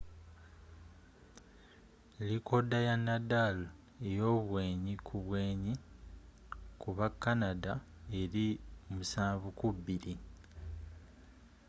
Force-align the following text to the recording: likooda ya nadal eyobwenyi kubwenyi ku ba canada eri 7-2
likooda 2.29 2.77
ya 2.87 2.95
nadal 3.07 3.57
eyobwenyi 4.09 4.93
kubwenyi 5.07 5.73
ku 6.81 6.89
ba 6.97 7.07
canada 7.21 7.73
eri 8.21 8.47
7-2 9.17 10.15